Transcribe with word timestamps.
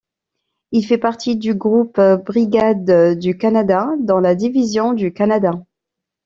Il 0.71 0.83
fait 0.83 0.97
partie 0.97 1.35
du 1.35 1.53
Groupe-brigade 1.53 3.19
du 3.19 3.37
Canada 3.37 3.87
dans 3.99 4.19
la 4.19 4.33
Division 4.33 4.93
du 4.93 5.13
Canada. 5.13 5.63